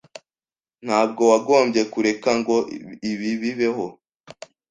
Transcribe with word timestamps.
Ntabwo 0.85 1.21
wagombye 1.31 1.81
kureka 1.93 2.29
ngo 2.39 2.55
ibi 3.11 3.29
bibeho. 3.41 3.85